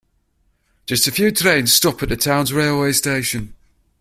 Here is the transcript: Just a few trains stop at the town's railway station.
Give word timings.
Just 0.87 1.07
a 1.07 1.11
few 1.11 1.29
trains 1.29 1.71
stop 1.71 2.01
at 2.01 2.09
the 2.09 2.17
town's 2.17 2.51
railway 2.51 2.91
station. 2.91 3.53